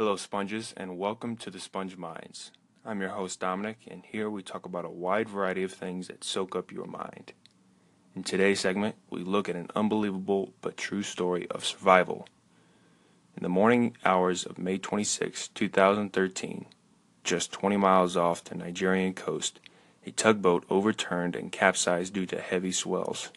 Hello, 0.00 0.16
sponges, 0.16 0.72
and 0.78 0.96
welcome 0.96 1.36
to 1.36 1.50
the 1.50 1.60
Sponge 1.60 1.98
Minds. 1.98 2.52
I'm 2.86 3.02
your 3.02 3.10
host, 3.10 3.38
Dominic, 3.38 3.80
and 3.86 4.02
here 4.02 4.30
we 4.30 4.42
talk 4.42 4.64
about 4.64 4.86
a 4.86 4.88
wide 4.88 5.28
variety 5.28 5.62
of 5.62 5.74
things 5.74 6.08
that 6.08 6.24
soak 6.24 6.56
up 6.56 6.72
your 6.72 6.86
mind. 6.86 7.34
In 8.16 8.22
today's 8.22 8.60
segment, 8.60 8.94
we 9.10 9.20
look 9.20 9.46
at 9.46 9.56
an 9.56 9.68
unbelievable 9.76 10.54
but 10.62 10.78
true 10.78 11.02
story 11.02 11.46
of 11.50 11.66
survival. 11.66 12.26
In 13.36 13.42
the 13.42 13.50
morning 13.50 13.94
hours 14.02 14.46
of 14.46 14.56
May 14.56 14.78
26, 14.78 15.48
2013, 15.48 16.64
just 17.22 17.52
20 17.52 17.76
miles 17.76 18.16
off 18.16 18.42
the 18.42 18.54
Nigerian 18.54 19.12
coast, 19.12 19.60
a 20.06 20.12
tugboat 20.12 20.64
overturned 20.70 21.36
and 21.36 21.52
capsized 21.52 22.14
due 22.14 22.24
to 22.24 22.40
heavy 22.40 22.72
swells. 22.72 23.28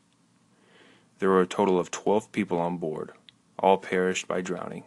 There 1.20 1.28
were 1.28 1.42
a 1.42 1.46
total 1.46 1.78
of 1.78 1.92
12 1.92 2.32
people 2.32 2.58
on 2.58 2.78
board. 2.78 3.12
All 3.60 3.78
perished 3.78 4.30
by 4.30 4.40
drowning, 4.40 4.86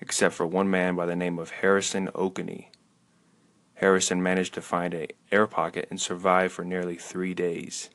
except 0.00 0.34
for 0.34 0.46
one 0.46 0.70
man 0.70 0.94
by 0.94 1.06
the 1.06 1.16
name 1.16 1.38
of 1.38 1.50
Harrison 1.50 2.08
Okene. 2.08 2.66
Harrison 3.74 4.22
managed 4.22 4.54
to 4.54 4.62
find 4.62 4.94
a 4.94 5.08
air 5.30 5.46
pocket 5.46 5.86
and 5.90 6.00
survive 6.00 6.52
for 6.52 6.64
nearly 6.64 6.96
three 6.96 7.34
days. 7.34 7.90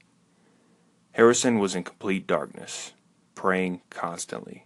Harrison 1.13 1.59
was 1.59 1.75
in 1.75 1.83
complete 1.83 2.27
darkness, 2.27 2.93
praying 3.35 3.81
constantly. 3.89 4.65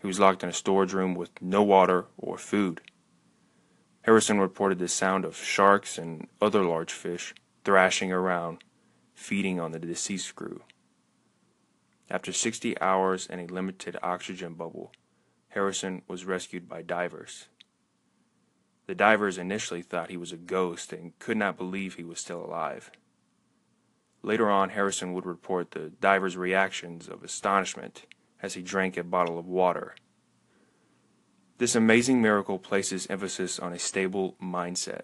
He 0.00 0.06
was 0.06 0.20
locked 0.20 0.42
in 0.42 0.50
a 0.50 0.52
storage 0.52 0.92
room 0.92 1.14
with 1.14 1.30
no 1.40 1.62
water 1.62 2.06
or 2.18 2.36
food. 2.36 2.82
Harrison 4.02 4.38
reported 4.38 4.78
the 4.78 4.88
sound 4.88 5.24
of 5.24 5.36
sharks 5.36 5.96
and 5.96 6.28
other 6.40 6.62
large 6.62 6.92
fish 6.92 7.34
thrashing 7.64 8.12
around, 8.12 8.62
feeding 9.14 9.58
on 9.58 9.72
the 9.72 9.78
deceased 9.78 10.34
crew. 10.34 10.62
After 12.10 12.32
60 12.32 12.78
hours 12.82 13.26
and 13.26 13.40
a 13.40 13.52
limited 13.52 13.96
oxygen 14.02 14.52
bubble, 14.52 14.92
Harrison 15.54 16.02
was 16.08 16.24
rescued 16.24 16.68
by 16.68 16.82
divers. 16.82 17.46
The 18.86 18.94
divers 18.96 19.38
initially 19.38 19.82
thought 19.82 20.10
he 20.10 20.16
was 20.16 20.32
a 20.32 20.36
ghost 20.36 20.92
and 20.92 21.16
could 21.20 21.36
not 21.36 21.56
believe 21.56 21.94
he 21.94 22.02
was 22.02 22.18
still 22.18 22.44
alive. 22.44 22.90
Later 24.20 24.50
on, 24.50 24.70
Harrison 24.70 25.12
would 25.14 25.24
report 25.24 25.70
the 25.70 25.92
diver's 26.00 26.36
reactions 26.36 27.08
of 27.08 27.22
astonishment 27.22 28.04
as 28.42 28.54
he 28.54 28.62
drank 28.62 28.96
a 28.96 29.04
bottle 29.04 29.38
of 29.38 29.46
water. 29.46 29.94
This 31.58 31.76
amazing 31.76 32.20
miracle 32.20 32.58
places 32.58 33.06
emphasis 33.08 33.60
on 33.60 33.72
a 33.72 33.78
stable 33.78 34.34
mindset. 34.42 35.02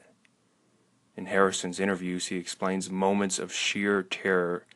In 1.17 1.27
Harrison's 1.27 1.79
interviews, 1.79 2.27
he 2.27 2.37
explains 2.39 2.91
moments 2.91 3.39
of 3.39 3.53
sheer 3.53 4.03
terror 4.03 4.67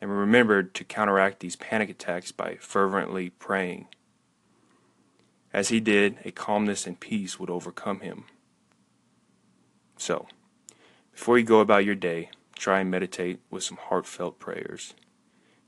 and 0.00 0.10
remembered 0.10 0.74
to 0.74 0.84
counteract 0.84 1.40
these 1.40 1.56
panic 1.56 1.90
attacks 1.90 2.32
by 2.32 2.54
fervently 2.54 3.28
praying. 3.28 3.88
As 5.58 5.68
he 5.68 5.80
did, 5.80 6.18
a 6.24 6.30
calmness 6.30 6.86
and 6.86 7.00
peace 7.00 7.38
would 7.38 7.50
overcome 7.50 8.00
him. 8.00 8.24
So, 9.96 10.26
before 11.12 11.38
you 11.38 11.44
go 11.44 11.60
about 11.60 11.84
your 11.84 11.96
day, 11.96 12.30
Try 12.58 12.80
and 12.80 12.90
meditate 12.90 13.38
with 13.50 13.62
some 13.62 13.76
heartfelt 13.76 14.40
prayers. 14.40 14.94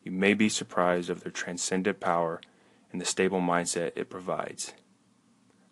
You 0.03 0.11
may 0.11 0.35
be 0.35 0.49
surprised 0.49 1.09
of 1.09 1.23
their 1.23 1.31
transcendent 1.31 2.01
power 2.01 2.41
and 2.91 3.01
the 3.01 3.05
stable 3.05 3.41
mindset 3.41 3.93
it 3.95 4.11
provides. 4.11 4.75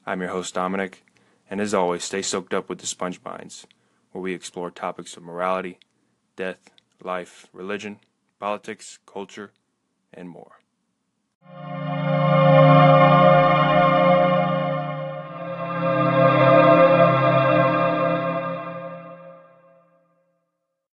I'm 0.06 0.20
your 0.20 0.30
host, 0.30 0.54
Dominic, 0.54 1.04
and 1.50 1.60
as 1.60 1.74
always, 1.74 2.04
stay 2.04 2.22
soaked 2.22 2.54
up 2.54 2.68
with 2.68 2.78
the 2.78 2.86
Sponge 2.86 3.20
Minds, 3.24 3.66
where 4.12 4.22
we 4.22 4.32
explore 4.32 4.70
topics 4.70 5.16
of 5.16 5.24
morality, 5.24 5.80
death, 6.36 6.70
life, 7.02 7.48
religion, 7.52 7.98
politics, 8.38 9.00
culture, 9.04 9.50
and 10.14 10.28
more. 10.28 10.60